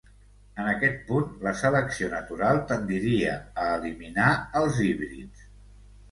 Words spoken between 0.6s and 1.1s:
En aquest